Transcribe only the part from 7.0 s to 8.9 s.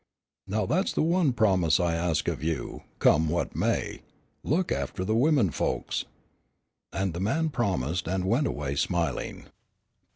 the man promised and went away